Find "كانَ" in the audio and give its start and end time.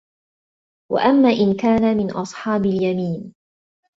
1.53-1.97